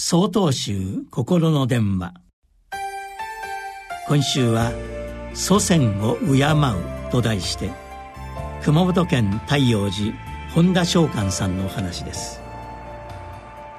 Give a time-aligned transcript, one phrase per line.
[0.00, 2.14] 総統集心の電話。
[4.06, 4.70] 今週は
[5.34, 7.72] 「祖先を敬う」と題して
[8.62, 10.14] 熊本県太陽寺
[10.54, 12.40] 本田翔寛さんのお話です。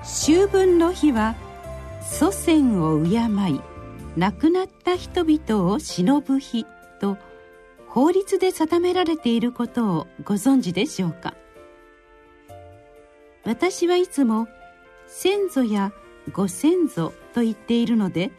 [0.00, 1.34] 秋分の日は
[2.00, 3.10] 祖先を敬
[3.50, 3.60] い
[4.16, 6.64] 亡くなった人々を忍ぶ日
[6.98, 7.18] と
[7.88, 11.34] 法律で定められていることをご存知でしょうか？
[13.44, 14.48] 私はいつも
[15.06, 15.92] 先祖や
[16.32, 18.30] ご先祖と言っているので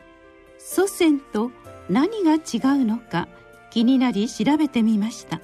[0.58, 1.52] 祖先と
[1.90, 3.28] 何が違うのか
[3.70, 5.42] 気になり調べてみました。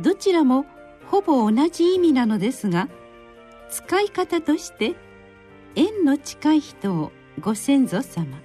[0.00, 0.66] どちらも
[1.06, 2.88] ほぼ同じ意味なのですが
[3.70, 4.94] 使い方として
[5.74, 8.38] 縁の近い人をご先祖様。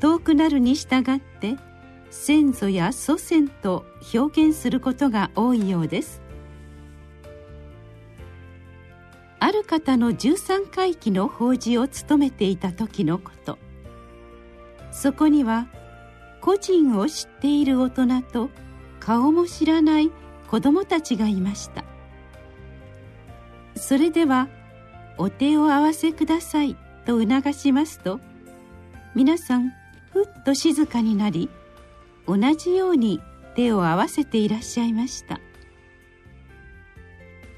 [0.00, 1.56] 遠くなるに従って
[2.10, 6.20] 先祖や祖先と表現することが多いようです。
[9.42, 13.58] ある方の13回忌の法事を務めていた時のこと。
[14.92, 15.66] そこには
[16.40, 18.50] 個人を知っている大人と
[19.00, 20.12] 顔も知らない
[20.46, 21.82] 子供たちがいました。
[23.74, 24.46] それでは
[25.18, 28.20] 「お手を合わせください」と促しますと
[29.16, 29.72] 皆さん
[30.12, 31.50] ふっと静かになり
[32.28, 33.20] 同じように
[33.56, 35.40] 手を合わせていらっしゃいました。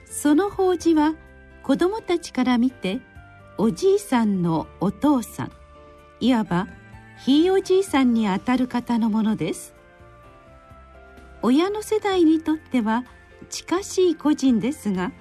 [0.06, 1.14] その法事は
[1.64, 3.00] 子供たちから見て
[3.56, 5.52] おじいさんのお父さん
[6.20, 6.68] いわば
[7.24, 9.74] ひいおじいさんにあたる方のものです。
[11.40, 13.04] 親の世代にとっては
[13.48, 15.12] 近しい個人ですが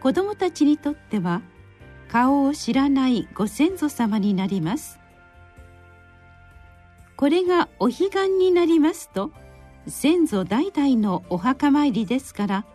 [0.00, 1.42] 子供たちにとっては
[2.08, 5.00] 顔を知らないご先祖様になります。
[7.16, 9.32] これがお彼岸になりますと
[9.88, 12.66] 先祖代々のお墓参りですから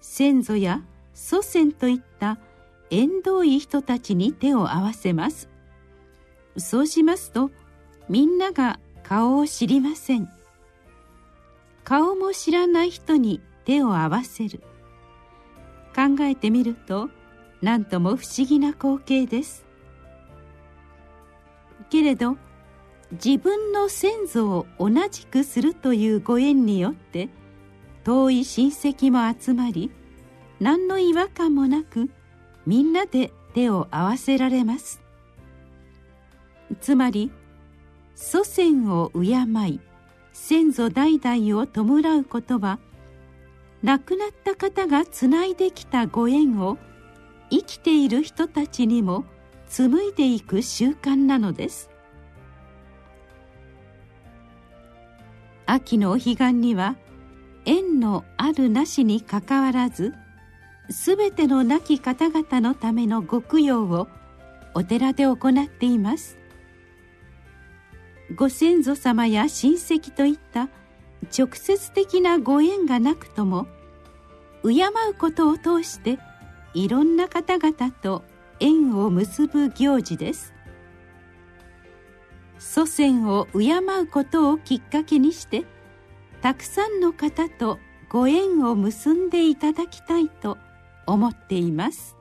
[0.00, 0.82] 先祖や
[1.16, 2.38] 祖先といった
[2.90, 5.48] 縁遠い人たちに手を合わせます。
[6.58, 7.50] そうしますと
[8.08, 10.28] みんなが顔を知りません。
[11.84, 14.60] 顔も知らない人に手を合わせる。
[15.94, 17.08] 考えてみると
[17.62, 19.64] 何とも不思議な光景です。
[21.88, 22.36] けれど
[23.12, 27.30] 自分の先祖を同じくするというご縁によって
[28.04, 29.90] 遠い親戚も集まり
[30.60, 32.10] 何の違和感もなく
[32.66, 35.02] みんなで手を合わせられます。
[36.80, 37.30] つまり
[38.14, 39.34] 祖先を敬
[39.68, 39.80] い
[40.32, 42.78] 先祖代々を弔うことは
[43.82, 46.78] 亡くなった方がつないできたご縁を
[47.50, 49.24] 生きている人たちにも
[49.68, 51.90] 紡いでいく習慣なのです。
[55.66, 56.96] 秋のお彼岸には
[57.64, 60.14] 縁のあるなしにかかわらず
[60.90, 64.08] すべての亡き方々のためのご供養を
[64.74, 66.38] お寺で行っています。
[68.34, 70.68] ご先祖様や親戚といった
[71.36, 73.66] 直接的なご縁がなくとも
[74.64, 76.18] 敬うことを通して
[76.74, 78.24] いろんな方々と
[78.60, 80.52] 縁を結ぶ行事です。
[82.58, 85.64] 祖先を敬うことをきっかけにして
[86.42, 90.58] たくさんの方とご縁を結んでいただきたいと
[91.06, 92.16] 思っています。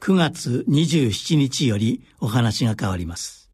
[0.00, 3.45] 9月27日よりお話が変わります。